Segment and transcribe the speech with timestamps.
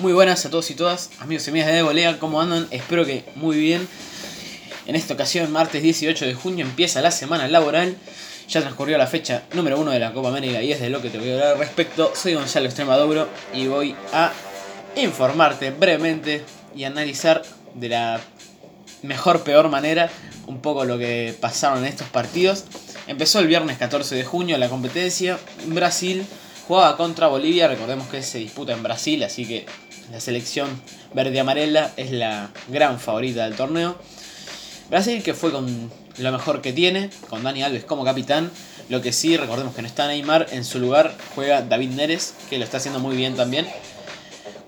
[0.00, 2.66] Muy buenas a todos y todas, amigos y amigas de Volea, ¿cómo andan?
[2.70, 3.86] Espero que muy bien.
[4.86, 7.98] En esta ocasión, martes 18 de junio, empieza la semana laboral.
[8.48, 11.10] Ya transcurrió la fecha número 1 de la Copa América y es de lo que
[11.10, 12.12] te voy a hablar al respecto.
[12.14, 14.32] Soy Gonzalo Extremaduro y voy a
[14.96, 16.44] informarte brevemente
[16.74, 17.42] y analizar
[17.74, 18.20] de la
[19.02, 20.10] mejor, peor manera
[20.46, 22.64] un poco lo que pasaron en estos partidos.
[23.06, 25.38] Empezó el viernes 14 de junio la competencia.
[25.66, 26.24] Brasil
[26.70, 29.66] jugaba contra Bolivia, recordemos que se disputa en Brasil, así que
[30.12, 30.68] la selección
[31.12, 33.96] verde-amarela es la gran favorita del torneo.
[34.88, 38.52] Brasil que fue con lo mejor que tiene, con Dani Alves como capitán.
[38.88, 42.58] Lo que sí, recordemos que no está Neymar, en su lugar juega David Neres, que
[42.58, 43.66] lo está haciendo muy bien también.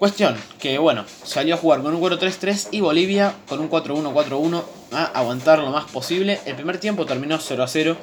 [0.00, 5.04] Cuestión, que bueno, salió a jugar con un 4-3-3 y Bolivia con un 4-1-4-1 a
[5.04, 6.40] aguantar lo más posible.
[6.46, 7.96] El primer tiempo terminó 0-0.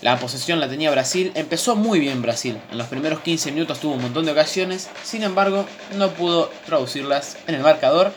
[0.00, 1.32] La posesión la tenía Brasil.
[1.34, 2.60] Empezó muy bien Brasil.
[2.70, 4.88] En los primeros 15 minutos tuvo un montón de ocasiones.
[5.02, 5.66] Sin embargo,
[5.96, 8.12] no pudo traducirlas en el marcador.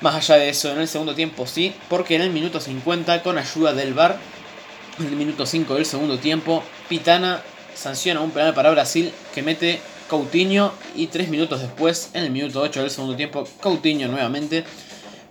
[0.00, 3.36] Más allá de eso, en el segundo tiempo sí, porque en el minuto 50, con
[3.36, 4.16] ayuda del VAR,
[5.00, 7.42] en el minuto 5 del segundo tiempo, Pitana
[7.74, 12.60] sanciona un penal para Brasil que mete Coutinho y 3 minutos después, en el minuto
[12.60, 14.64] 8 del segundo tiempo, Coutinho nuevamente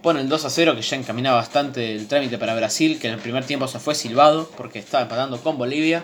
[0.02, 3.16] pone el 2 a 0 que ya encaminaba bastante el trámite para Brasil, que en
[3.16, 6.04] el primer tiempo se fue silbado porque estaba empatando con Bolivia.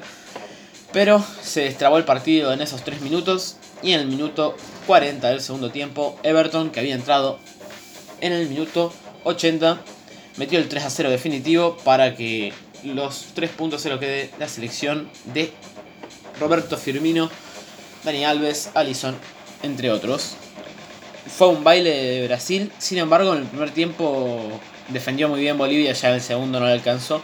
[0.91, 4.55] Pero se destrabó el partido en esos 3 minutos y en el minuto
[4.87, 7.39] 40 del segundo tiempo Everton, que había entrado
[8.21, 9.81] en el minuto 80,
[10.37, 14.47] metió el 3 a 0 definitivo para que los 3 puntos se lo quede la
[14.47, 15.51] selección de
[16.39, 17.29] Roberto Firmino,
[18.03, 19.15] Dani Alves, Alison,
[19.63, 20.35] entre otros.
[21.27, 25.93] Fue un baile de Brasil, sin embargo en el primer tiempo defendió muy bien Bolivia,
[25.93, 27.21] ya en el segundo no le alcanzó.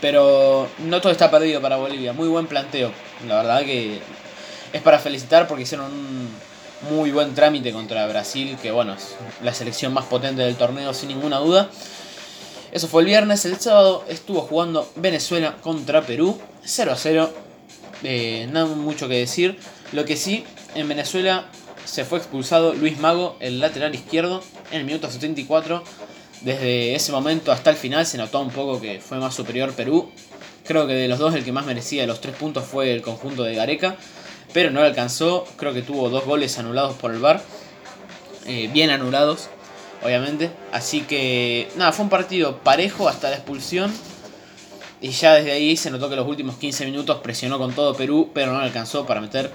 [0.00, 2.90] Pero no todo está perdido para Bolivia, muy buen planteo.
[3.26, 4.00] La verdad que
[4.72, 6.28] es para felicitar porque hicieron un
[6.90, 11.08] muy buen trámite contra Brasil, que bueno, es la selección más potente del torneo sin
[11.08, 11.70] ninguna duda.
[12.72, 17.32] Eso fue el viernes, el sábado estuvo jugando Venezuela contra Perú, 0 a 0.
[18.02, 19.58] Eh, nada mucho que decir.
[19.92, 20.44] Lo que sí,
[20.74, 21.46] en Venezuela
[21.86, 25.82] se fue expulsado Luis Mago, el lateral izquierdo, en el minuto 74.
[26.42, 30.10] Desde ese momento hasta el final se notó un poco que fue más superior Perú.
[30.64, 33.44] Creo que de los dos el que más merecía los tres puntos fue el conjunto
[33.44, 33.96] de Gareca,
[34.52, 35.46] pero no le alcanzó.
[35.56, 37.40] Creo que tuvo dos goles anulados por el VAR,
[38.46, 39.48] eh, bien anulados,
[40.02, 40.50] obviamente.
[40.72, 43.92] Así que nada, fue un partido parejo hasta la expulsión.
[45.00, 48.30] Y ya desde ahí se notó que los últimos 15 minutos presionó con todo Perú,
[48.34, 49.52] pero no alcanzó para meter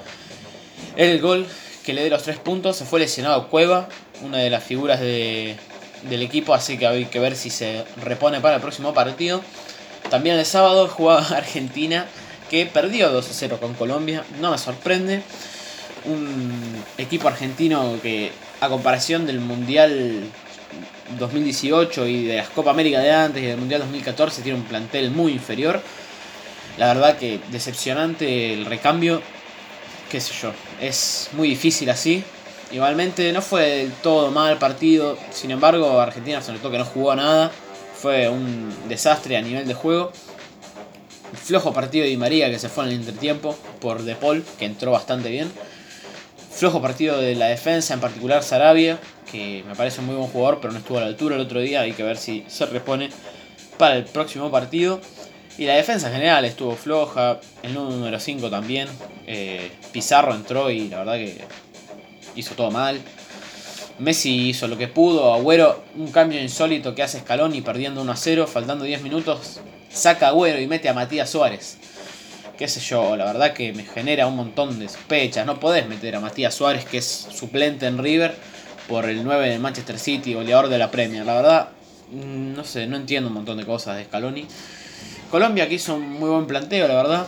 [0.96, 1.46] el gol
[1.86, 2.78] que le dé los tres puntos.
[2.78, 3.90] Se fue lesionado Cueva,
[4.24, 5.56] una de las figuras de,
[6.04, 9.42] del equipo, así que hay que ver si se repone para el próximo partido.
[10.10, 12.06] También el sábado jugaba Argentina,
[12.50, 14.24] que perdió 2 a 0 con Colombia.
[14.40, 15.22] No me sorprende.
[16.06, 20.24] Un equipo argentino que, a comparación del Mundial
[21.20, 25.12] 2018 y de las Copa América de antes y del Mundial 2014, tiene un plantel
[25.12, 25.82] muy inferior.
[26.78, 29.22] La verdad que decepcionante el recambio.
[30.12, 30.52] Qué sé yo,
[30.82, 32.22] es muy difícil así.
[32.70, 35.18] Igualmente no fue del todo mal partido.
[35.32, 37.50] Sin embargo, Argentina se notó que no jugó nada.
[37.96, 40.12] Fue un desastre a nivel de juego.
[41.42, 44.66] Flojo partido de Di María que se fue en el entretiempo por De Paul, que
[44.66, 45.50] entró bastante bien.
[46.52, 49.00] Flojo partido de la defensa, en particular Sarabia,
[49.32, 51.62] que me parece un muy buen jugador, pero no estuvo a la altura el otro
[51.62, 51.80] día.
[51.80, 53.12] Hay que ver si se repone
[53.78, 55.00] para el próximo partido.
[55.58, 57.40] Y la defensa en general estuvo floja.
[57.64, 58.88] El número 5 también.
[59.28, 61.42] Eh, Pizarro entró y la verdad que
[62.36, 63.00] hizo todo mal.
[64.00, 65.34] Messi hizo lo que pudo.
[65.34, 68.48] Agüero, un cambio insólito que hace Scaloni perdiendo 1 a 0.
[68.48, 69.60] Faltando 10 minutos.
[69.90, 71.78] Saca Agüero y mete a Matías Suárez.
[72.58, 75.48] Qué sé yo, la verdad que me genera un montón de sospechas.
[75.48, 78.36] No podés meter a Matías Suárez, que es suplente en River,
[78.88, 81.26] por el 9 de Manchester City, goleador de la Premier.
[81.26, 81.70] La verdad,
[82.12, 84.46] mm, no sé, no entiendo un montón de cosas de Scaloni.
[85.32, 87.28] Colombia que hizo un muy buen planteo, la verdad.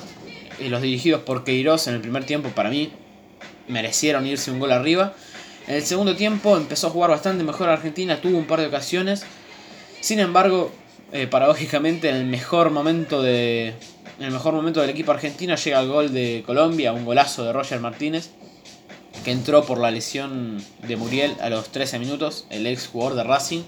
[0.59, 2.91] Y los dirigidos por Queiroz en el primer tiempo, para mí,
[3.69, 5.13] merecieron irse un gol arriba.
[5.67, 9.25] En el segundo tiempo empezó a jugar bastante mejor Argentina, tuvo un par de ocasiones.
[10.01, 10.71] Sin embargo,
[11.13, 13.73] eh, paradójicamente, en el mejor momento de.
[14.19, 17.53] En el mejor momento del equipo argentino llega el gol de Colombia, un golazo de
[17.53, 18.29] Roger Martínez,
[19.23, 23.23] que entró por la lesión de Muriel a los 13 minutos, el ex jugador de
[23.23, 23.63] Racing.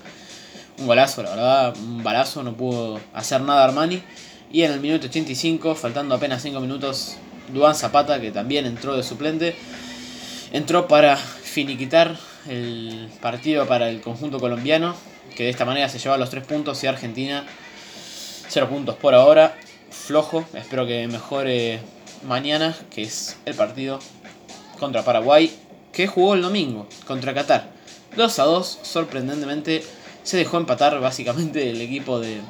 [0.78, 4.04] Un golazo, la verdad, un balazo, no pudo hacer nada Armani.
[4.52, 7.16] Y en el minuto 85, faltando apenas 5 minutos,
[7.54, 9.56] Duan Zapata, que también entró de suplente,
[10.52, 12.18] entró para finiquitar
[12.48, 14.96] el partido para el conjunto colombiano,
[15.36, 17.46] que de esta manera se lleva los 3 puntos y Argentina
[18.50, 19.56] 0 puntos por ahora.
[19.90, 21.80] Flojo, espero que mejore
[22.28, 24.00] mañana, que es el partido
[24.80, 25.52] contra Paraguay,
[25.94, 27.70] que jugó el domingo contra Qatar.
[28.16, 29.84] 2 a 2, sorprendentemente
[30.26, 32.42] se dejó empatar básicamente el equipo de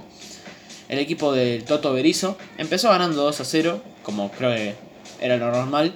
[0.88, 2.38] el equipo del Toto Berizo.
[2.57, 4.75] Empezó ganando 2 a 0, como creo que
[5.19, 5.94] era lo normal.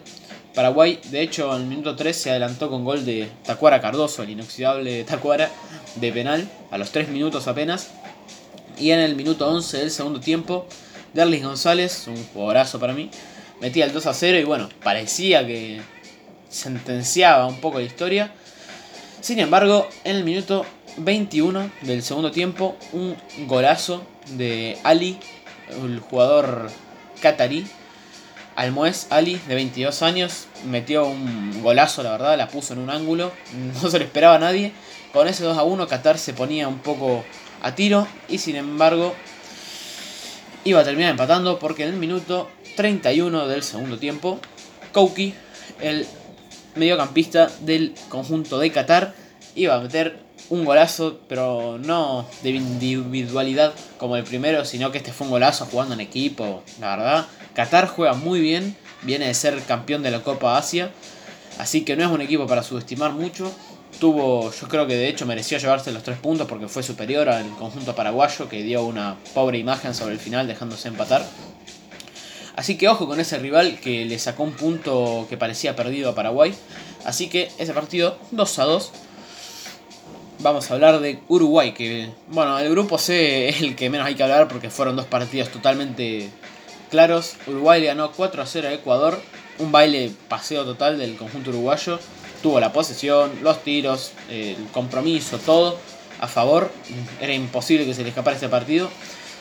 [0.54, 4.32] Paraguay, de hecho, en el minuto 3 se adelantó con gol de Tacuara Cardoso, el
[4.32, 5.50] inoxidable Tacuara,
[5.96, 7.92] de penal, a los 3 minutos apenas.
[8.78, 10.66] Y en el minuto 11 del segundo tiempo,
[11.14, 13.10] Derlis González, un jugadorazo para mí,
[13.62, 15.82] metía el 2 a 0 y bueno, parecía que
[16.50, 18.34] sentenciaba un poco la historia.
[19.22, 20.66] Sin embargo, en el minuto
[21.00, 23.16] 21 del segundo tiempo, un
[23.48, 25.18] golazo de Ali,
[25.84, 26.70] el jugador
[27.22, 27.66] catarí,
[28.56, 33.32] Almoez Ali, de 22 años, metió un golazo, la verdad, la puso en un ángulo,
[33.82, 34.74] no se lo esperaba a nadie.
[35.14, 37.24] Con ese 2 a 1, Qatar se ponía un poco
[37.62, 39.16] a tiro y sin embargo
[40.64, 44.40] iba a terminar empatando porque en el minuto 31 del segundo tiempo,
[44.94, 45.34] Kouki,
[45.82, 46.06] el
[46.76, 49.14] mediocampista del conjunto de Qatar,
[49.56, 55.12] iba a meter un golazo, pero no de individualidad como el primero, sino que este
[55.12, 57.28] fue un golazo jugando en equipo, la verdad.
[57.54, 60.92] Qatar juega muy bien, viene de ser campeón de la Copa Asia,
[61.58, 63.52] así que no es un equipo para subestimar mucho.
[64.00, 67.50] Tuvo, yo creo que de hecho mereció llevarse los tres puntos porque fue superior al
[67.58, 71.26] conjunto paraguayo que dio una pobre imagen sobre el final dejándose empatar.
[72.56, 76.16] Así que ojo con ese rival que le sacó un punto que parecía perdido a
[76.16, 76.54] Paraguay.
[77.06, 78.92] Así que ese partido 2 a 2
[80.40, 84.16] vamos a hablar de Uruguay, que bueno, el grupo C es el que menos hay
[84.16, 86.30] que hablar porque fueron dos partidos totalmente
[86.90, 87.36] claros.
[87.48, 89.20] Uruguay ganó 4 a 0 a Ecuador,
[89.60, 92.00] un baile paseo total del conjunto uruguayo.
[92.42, 95.78] Tuvo la posesión, los tiros, el compromiso, todo
[96.22, 96.72] a favor.
[97.20, 98.90] Era imposible que se le escapara este partido.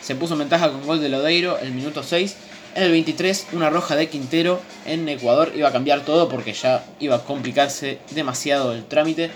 [0.01, 2.35] Se puso en ventaja con gol de Lodeiro el minuto 6.
[2.75, 6.85] En el 23, una roja de Quintero en Ecuador iba a cambiar todo porque ya
[6.99, 9.31] iba a complicarse demasiado el trámite.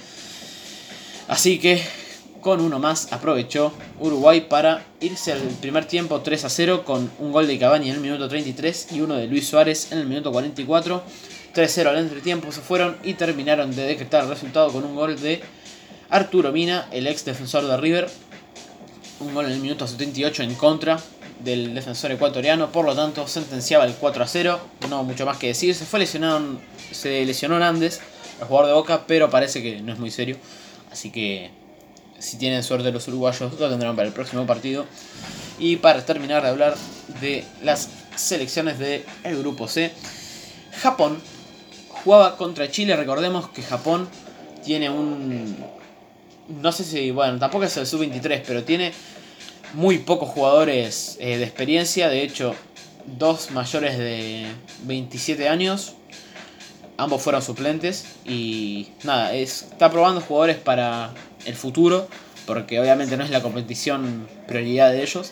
[1.28, 1.82] Así que
[2.42, 7.32] con uno más aprovechó Uruguay para irse al primer tiempo 3 a 0 con un
[7.32, 10.32] gol de Cavani en el minuto 33 y uno de Luis Suárez en el minuto
[10.32, 11.04] 44.
[11.56, 15.42] 3-0 al entretiempo se fueron y terminaron de decretar el resultado con un gol de
[16.10, 18.10] Arturo Mina, el ex defensor de River.
[19.20, 21.00] Un gol en el minuto 78 en contra
[21.44, 24.60] del defensor ecuatoriano, por lo tanto sentenciaba el 4 a 0.
[24.90, 26.42] No mucho más que decir, se fue lesionado,
[26.92, 28.02] se lesionó Nández,
[28.42, 30.38] el jugador de Boca, pero parece que no es muy serio.
[30.94, 31.50] Así que
[32.20, 34.86] si tienen suerte los uruguayos lo tendrán para el próximo partido.
[35.58, 36.76] Y para terminar de hablar
[37.20, 39.04] de las selecciones del
[39.40, 39.92] grupo C,
[40.82, 41.20] Japón
[41.90, 42.96] jugaba contra Chile.
[42.96, 44.08] Recordemos que Japón
[44.64, 45.58] tiene un...
[46.62, 48.94] No sé si, bueno, tampoco es el sub-23, pero tiene
[49.74, 52.08] muy pocos jugadores eh, de experiencia.
[52.08, 52.54] De hecho,
[53.18, 54.46] dos mayores de
[54.84, 55.96] 27 años
[57.04, 61.12] ambos fueron suplentes y nada, es, está probando jugadores para
[61.46, 62.08] el futuro,
[62.46, 65.32] porque obviamente no es la competición prioridad de ellos.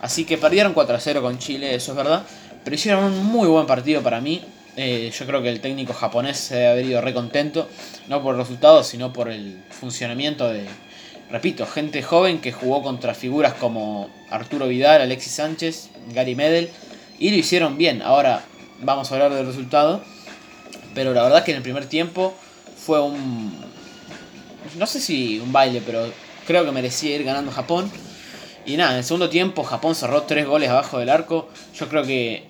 [0.00, 2.24] Así que perdieron 4 a 0 con Chile, eso es verdad,
[2.64, 4.42] pero hicieron un muy buen partido para mí.
[4.76, 7.68] Eh, yo creo que el técnico japonés se debe haber re contento,
[8.06, 10.66] no por el resultado, sino por el funcionamiento de,
[11.30, 16.70] repito, gente joven que jugó contra figuras como Arturo Vidal, Alexis Sánchez, Gary Medel,
[17.18, 18.02] y lo hicieron bien.
[18.02, 18.44] Ahora
[18.80, 20.04] vamos a hablar del resultado
[20.94, 22.34] pero la verdad que en el primer tiempo
[22.76, 23.52] fue un...
[24.76, 26.10] No sé si un baile, pero
[26.46, 27.90] creo que merecía ir ganando Japón.
[28.66, 31.48] Y nada, en el segundo tiempo Japón cerró tres goles abajo del arco.
[31.74, 32.44] Yo creo que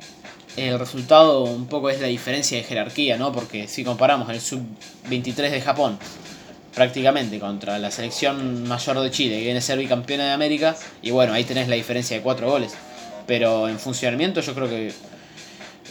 [0.56, 3.32] el resultado un poco es la diferencia de jerarquía, ¿no?
[3.32, 5.98] Porque si comparamos el sub-23 de Japón
[6.74, 11.10] prácticamente contra la selección mayor de Chile, que viene a ser bicampeona de América, y
[11.10, 12.74] bueno, ahí tenés la diferencia de cuatro goles.
[13.26, 14.92] Pero en funcionamiento yo creo que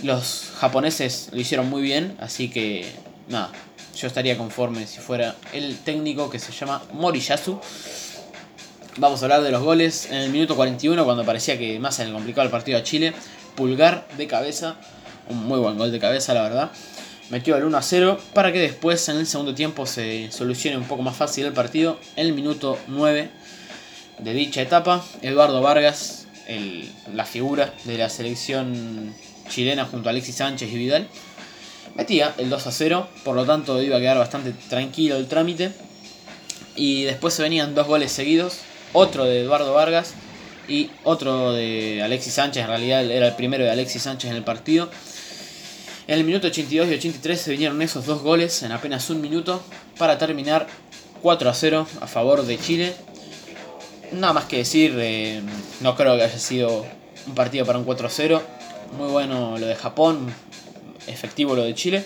[0.04, 2.92] los japoneses lo hicieron muy bien, así que
[3.30, 3.52] nada,
[3.96, 7.60] yo estaría conforme si fuera el técnico que se llama Moriyasu.
[8.98, 12.12] Vamos a hablar de los goles en el minuto 41, cuando parecía que más le
[12.12, 13.14] complicado el partido a Chile.
[13.56, 14.76] Pulgar de cabeza,
[15.30, 16.72] un muy buen gol de cabeza, la verdad.
[17.30, 20.86] Metió el 1 a 0 para que después en el segundo tiempo se solucione un
[20.86, 22.00] poco más fácil el partido.
[22.16, 23.30] En el minuto 9
[24.20, 26.26] de dicha etapa, Eduardo Vargas,
[27.14, 29.14] la figura de la selección
[29.50, 31.08] chilena junto a Alexis Sánchez y Vidal.
[31.96, 35.72] Metía el 2 a 0, por lo tanto iba a quedar bastante tranquilo el trámite.
[36.76, 38.60] Y después se venían dos goles seguidos,
[38.94, 40.14] otro de Eduardo Vargas
[40.68, 44.44] y otro de Alexis Sánchez, en realidad era el primero de Alexis Sánchez en el
[44.44, 44.90] partido.
[46.08, 49.62] En el minuto 82 y 83 se vinieron esos dos goles en apenas un minuto
[49.98, 50.68] para terminar
[51.22, 52.94] 4 a 0 a favor de Chile.
[54.12, 55.42] Nada más que decir, eh,
[55.82, 56.86] no creo que haya sido
[57.26, 58.42] un partido para un 4 a 0
[58.94, 60.34] muy bueno lo de Japón,
[61.08, 62.06] efectivo lo de Chile.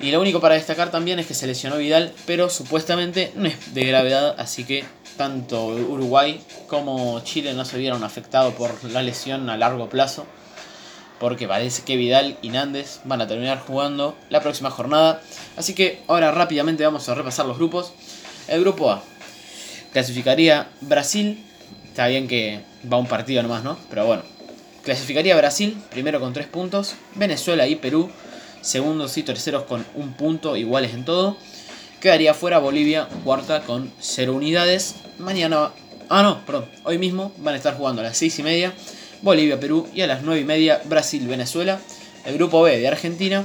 [0.00, 3.74] Y lo único para destacar también es que se lesionó Vidal, pero supuestamente no es
[3.74, 4.84] de gravedad, así que
[5.16, 10.26] tanto Uruguay como Chile no se vieron afectados por la lesión a largo plazo,
[11.20, 15.20] porque parece que Vidal y Nández van a terminar jugando la próxima jornada.
[15.56, 17.92] Así que ahora rápidamente vamos a repasar los grupos.
[18.48, 19.04] El grupo A
[19.92, 21.44] clasificaría Brasil,
[21.86, 22.60] está bien que
[22.90, 23.78] va un partido nomás, ¿no?
[23.88, 24.22] Pero bueno,
[24.82, 28.10] clasificaría Brasil, primero con 3 puntos, Venezuela y Perú
[28.62, 31.36] segundos y terceros con un punto iguales en todo.
[32.00, 34.94] Quedaría fuera Bolivia, cuarta con 0 unidades.
[35.18, 35.72] Mañana,
[36.08, 38.72] ah no, perdón, hoy mismo van a estar jugando a las 6 y media
[39.20, 41.80] Bolivia, Perú y a las 9 y media Brasil, Venezuela.
[42.24, 43.44] El grupo B de Argentina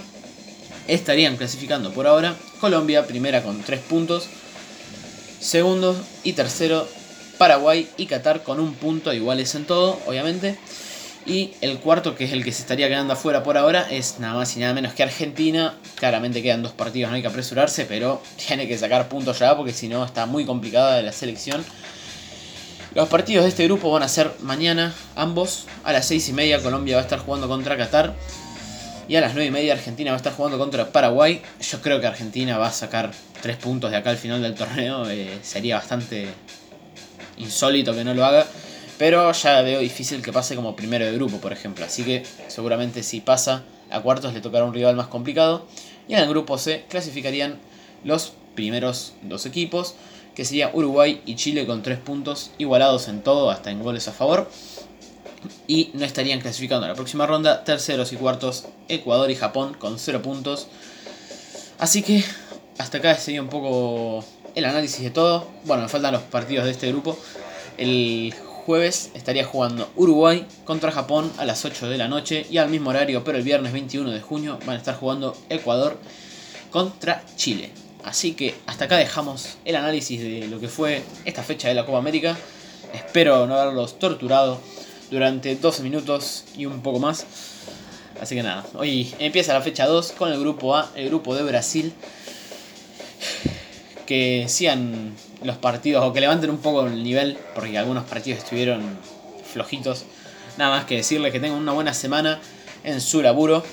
[0.87, 4.27] estarían clasificando por ahora Colombia, primera con 3 puntos.
[5.39, 6.87] Segundo y tercero
[7.37, 10.57] Paraguay y Qatar con un punto iguales en todo, obviamente.
[11.27, 14.33] Y el cuarto, que es el que se estaría quedando afuera por ahora, es nada
[14.33, 15.75] más y nada menos que Argentina.
[15.95, 19.73] Claramente quedan dos partidos, no hay que apresurarse, pero tiene que sacar puntos ya porque
[19.73, 21.65] si no está muy complicada la selección.
[22.95, 25.65] Los partidos de este grupo van a ser mañana, ambos.
[25.83, 28.15] A las 6 y media Colombia va a estar jugando contra Qatar.
[29.09, 31.41] Y a las 9 y media Argentina va a estar jugando contra Paraguay.
[31.59, 35.05] Yo creo que Argentina va a sacar tres puntos de acá al final del torneo.
[35.09, 36.29] Eh, sería bastante
[37.37, 38.47] insólito que no lo haga.
[38.97, 41.85] Pero ya veo difícil que pase como primero de grupo, por ejemplo.
[41.85, 45.65] Así que seguramente si pasa a cuartos le tocará un rival más complicado.
[46.07, 47.59] Y en el grupo C clasificarían
[48.03, 49.95] los primeros dos equipos,
[50.35, 54.13] que sería Uruguay y Chile con tres puntos igualados en todo, hasta en goles a
[54.13, 54.49] favor.
[55.67, 59.99] Y no estarían clasificando a la próxima ronda terceros y cuartos Ecuador y Japón con
[59.99, 60.67] cero puntos.
[61.77, 62.23] Así que
[62.79, 64.25] hasta acá sería un poco
[64.55, 65.47] el análisis de todo.
[65.65, 67.17] Bueno, me faltan los partidos de este grupo.
[67.77, 68.33] El
[68.67, 72.89] jueves estaría jugando Uruguay contra Japón a las 8 de la noche y al mismo
[72.89, 75.97] horario, pero el viernes 21 de junio van a estar jugando Ecuador
[76.69, 77.71] contra Chile.
[78.03, 81.85] Así que hasta acá dejamos el análisis de lo que fue esta fecha de la
[81.85, 82.37] Copa América.
[82.93, 84.59] Espero no haberlos torturado
[85.11, 87.25] durante 12 minutos y un poco más.
[88.19, 91.43] Así que nada, hoy empieza la fecha 2 con el grupo A, el grupo de
[91.43, 91.93] Brasil.
[94.07, 98.81] Que sigan los partidos o que levanten un poco el nivel, porque algunos partidos estuvieron
[99.53, 100.05] flojitos.
[100.57, 102.39] Nada más que decirles que tengan una buena semana
[102.83, 103.63] en su laburo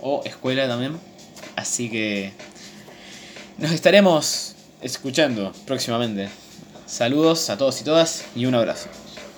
[0.00, 0.98] o escuela también.
[1.56, 2.32] Así que
[3.58, 6.28] nos estaremos escuchando próximamente.
[6.86, 8.88] Saludos a todos y todas y un abrazo.